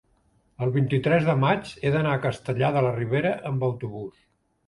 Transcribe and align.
el 0.67 0.71
vint-i-tres 0.77 1.25
de 1.27 1.33
maig 1.41 1.73
he 1.83 1.91
d'anar 1.95 2.15
a 2.17 2.23
Castellar 2.25 2.71
de 2.77 2.83
la 2.87 2.93
Ribera 2.97 3.35
amb 3.51 3.67
autobús. 3.71 4.27